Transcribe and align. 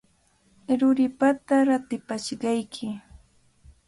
Ruripata 0.79 1.55
ratipashqayki. 1.67 2.87